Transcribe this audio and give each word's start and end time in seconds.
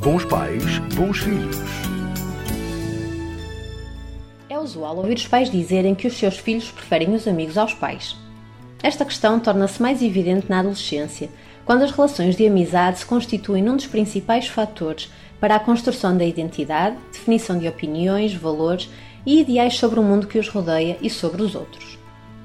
Bons 0.00 0.24
pais, 0.26 0.78
bons 0.94 1.18
filhos. 1.18 1.56
É 4.48 4.56
usual 4.56 4.96
ouvir 4.98 5.16
os 5.16 5.26
pais 5.26 5.50
dizerem 5.50 5.92
que 5.92 6.06
os 6.06 6.16
seus 6.16 6.38
filhos 6.38 6.70
preferem 6.70 7.12
os 7.14 7.26
amigos 7.26 7.58
aos 7.58 7.74
pais. 7.74 8.16
Esta 8.80 9.04
questão 9.04 9.40
torna-se 9.40 9.82
mais 9.82 10.00
evidente 10.00 10.48
na 10.48 10.60
adolescência, 10.60 11.28
quando 11.64 11.82
as 11.82 11.90
relações 11.90 12.36
de 12.36 12.46
amizade 12.46 13.00
se 13.00 13.06
constituem 13.06 13.68
um 13.68 13.74
dos 13.74 13.88
principais 13.88 14.46
fatores 14.46 15.10
para 15.40 15.56
a 15.56 15.60
construção 15.60 16.16
da 16.16 16.24
identidade, 16.24 16.96
definição 17.12 17.58
de 17.58 17.66
opiniões, 17.66 18.32
valores 18.32 18.88
e 19.26 19.40
ideais 19.40 19.76
sobre 19.76 19.98
o 19.98 20.02
mundo 20.02 20.28
que 20.28 20.38
os 20.38 20.48
rodeia 20.48 20.96
e 21.02 21.10
sobre 21.10 21.42
os 21.42 21.56
outros. 21.56 21.98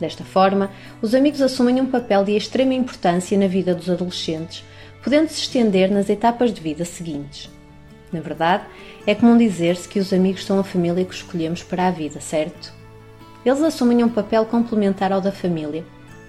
Desta 0.00 0.24
forma, 0.24 0.70
os 1.02 1.14
amigos 1.14 1.42
assumem 1.42 1.78
um 1.78 1.86
papel 1.86 2.24
de 2.24 2.32
extrema 2.32 2.72
importância 2.72 3.38
na 3.38 3.46
vida 3.46 3.74
dos 3.74 3.90
adolescentes, 3.90 4.64
podendo 5.04 5.28
se 5.28 5.42
estender 5.42 5.90
nas 5.90 6.08
etapas 6.08 6.52
de 6.52 6.62
vida 6.62 6.84
seguintes. 6.84 7.50
Na 8.10 8.20
verdade, 8.20 8.64
é 9.06 9.14
comum 9.14 9.36
dizer-se 9.36 9.86
que 9.86 10.00
os 10.00 10.12
amigos 10.14 10.46
são 10.46 10.58
a 10.58 10.64
família 10.64 11.04
que 11.04 11.14
escolhemos 11.14 11.62
para 11.62 11.86
a 11.86 11.90
vida, 11.90 12.20
certo? 12.20 12.72
Eles 13.44 13.60
assumem 13.60 14.02
um 14.02 14.08
papel 14.08 14.46
complementar 14.46 15.12
ao 15.12 15.20
da 15.20 15.30
família 15.30 15.84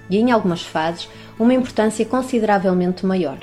e, 0.09 0.17
em 0.17 0.29
algumas 0.29 0.61
fases, 0.61 1.07
uma 1.39 1.53
importância 1.53 2.05
consideravelmente 2.05 3.05
maior. 3.05 3.37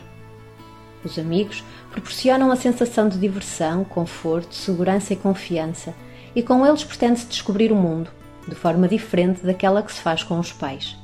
Os 1.02 1.18
amigos 1.18 1.64
proporcionam 1.90 2.52
a 2.52 2.56
sensação 2.56 3.08
de 3.08 3.18
diversão, 3.18 3.84
conforto, 3.84 4.54
segurança 4.54 5.14
e 5.14 5.16
confiança, 5.16 5.94
e 6.36 6.42
com 6.42 6.66
eles 6.66 6.84
pretende-se 6.84 7.26
descobrir 7.26 7.72
o 7.72 7.76
mundo, 7.76 8.10
de 8.46 8.54
forma 8.54 8.86
diferente 8.86 9.44
daquela 9.44 9.82
que 9.82 9.92
se 9.92 10.00
faz 10.00 10.22
com 10.22 10.38
os 10.38 10.52
pais. 10.52 11.01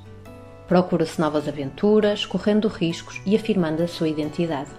Procura-se 0.69 1.19
novas 1.19 1.49
aventuras, 1.49 2.27
correndo 2.27 2.69
riscos 2.69 3.21
e 3.25 3.35
afirmando 3.35 3.83
a 3.83 3.89
sua 3.89 4.09
identidade. 4.09 4.71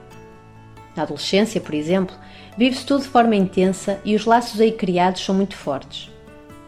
Na 0.96 1.04
adolescência, 1.04 1.60
por 1.60 1.74
exemplo, 1.74 2.16
vive-se 2.56 2.86
tudo 2.86 3.02
de 3.02 3.10
forma 3.10 3.36
intensa 3.36 4.00
e 4.06 4.16
os 4.16 4.26
laços 4.26 4.62
aí 4.62 4.72
criados 4.72 5.26
são 5.26 5.34
muito 5.34 5.56
fortes. 5.56 6.12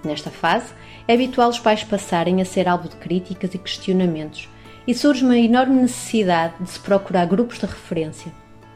Nesta 0.04 0.32
fase, 0.32 0.74
é 1.08 1.14
habitual 1.14 1.50
os 1.50 1.60
pais 1.60 1.84
passarem 1.84 2.42
a 2.42 2.46
ser 2.46 2.68
alvo 2.68 2.90
de 2.90 2.96
críticas 2.96 3.54
e 3.54 3.58
questionamentos, 3.60 4.50
e 4.88 4.96
surge 4.96 5.24
uma 5.24 5.38
enorme 5.38 5.82
necessidade 5.82 6.56
de 6.60 6.70
se 6.70 6.80
procurar 6.80 7.26
grupos 7.28 7.60
de 7.60 7.68
referência, 7.68 8.32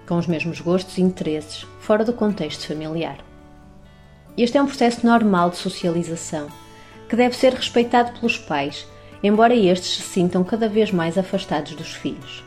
com 0.07 0.17
os 0.17 0.27
mesmos 0.27 0.61
gostos 0.61 0.97
e 0.99 1.02
interesses, 1.02 1.65
fora 1.80 2.05
do 2.05 2.13
contexto 2.13 2.67
familiar. 2.67 3.17
Este 4.37 4.57
é 4.57 4.61
um 4.61 4.67
processo 4.67 5.05
normal 5.05 5.49
de 5.49 5.57
socialização, 5.57 6.47
que 7.09 7.15
deve 7.15 7.35
ser 7.35 7.53
respeitado 7.53 8.11
pelos 8.19 8.37
pais, 8.37 8.85
embora 9.27 9.55
estes 9.55 9.97
se 9.97 10.01
sintam 10.01 10.43
cada 10.43 10.67
vez 10.67 10.91
mais 10.91 11.17
afastados 11.17 11.73
dos 11.73 11.93
filhos. 11.93 12.43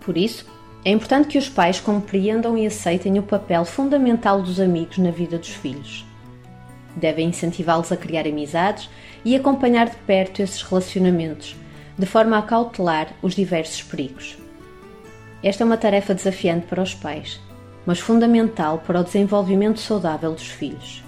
Por 0.00 0.16
isso, 0.16 0.46
é 0.84 0.90
importante 0.90 1.28
que 1.28 1.38
os 1.38 1.48
pais 1.48 1.78
compreendam 1.78 2.56
e 2.56 2.66
aceitem 2.66 3.18
o 3.18 3.22
papel 3.22 3.64
fundamental 3.64 4.40
dos 4.40 4.58
amigos 4.58 4.98
na 4.98 5.10
vida 5.10 5.38
dos 5.38 5.50
filhos. 5.50 6.06
Devem 6.96 7.28
incentivá-los 7.28 7.92
a 7.92 7.96
criar 7.96 8.26
amizades 8.26 8.88
e 9.24 9.36
acompanhar 9.36 9.90
de 9.90 9.96
perto 9.96 10.40
esses 10.40 10.62
relacionamentos, 10.62 11.54
de 11.96 12.06
forma 12.06 12.38
a 12.38 12.42
cautelar 12.42 13.12
os 13.20 13.34
diversos 13.34 13.82
perigos. 13.82 14.38
Esta 15.42 15.62
é 15.62 15.66
uma 15.66 15.76
tarefa 15.76 16.14
desafiante 16.14 16.66
para 16.66 16.82
os 16.82 16.94
pais, 16.94 17.38
mas 17.84 18.00
fundamental 18.00 18.78
para 18.78 19.00
o 19.00 19.04
desenvolvimento 19.04 19.78
saudável 19.80 20.32
dos 20.32 20.48
filhos. 20.48 21.04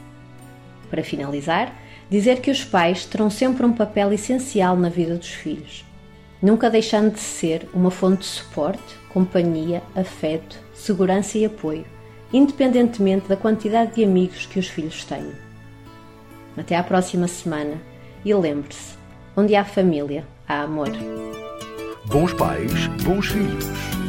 Para 0.90 1.02
finalizar, 1.02 1.74
dizer 2.12 2.42
que 2.42 2.50
os 2.50 2.62
pais 2.62 3.06
terão 3.06 3.30
sempre 3.30 3.64
um 3.64 3.72
papel 3.72 4.12
essencial 4.12 4.77
na 4.77 4.91
vida 4.91 5.16
dos 5.16 5.30
filhos, 5.30 5.82
nunca 6.42 6.68
deixando 6.68 7.14
de 7.14 7.20
ser 7.20 7.66
uma 7.72 7.91
fonte 7.91 8.18
de 8.18 8.27
suporte, 8.27 8.98
companhia, 9.08 9.82
afeto, 9.96 10.58
segurança 10.74 11.38
e 11.38 11.46
apoio, 11.46 11.86
independentemente 12.30 13.28
da 13.28 13.36
quantidade 13.36 13.94
de 13.94 14.05
amigos 14.05 14.44
que 14.44 14.58
os 14.58 14.68
filhos 14.68 15.02
tenham. 15.06 15.33
Até 16.55 16.77
à 16.77 16.83
próxima 16.83 17.27
semana 17.27 17.80
e 18.22 18.34
lembre-se: 18.34 18.95
onde 19.34 19.56
há 19.56 19.64
família, 19.64 20.27
há 20.46 20.64
amor. 20.64 20.90
Bons 22.08 22.34
pais, 22.34 22.89
bons 23.05 23.27
filhos. 23.28 24.02